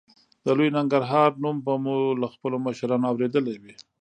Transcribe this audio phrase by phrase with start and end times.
[0.45, 3.73] د لوی ننګرهار نوم به مو له خپلو مشرانو اورېدلی وي.